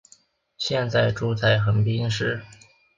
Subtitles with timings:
[0.57, 2.41] 现在住在横滨市。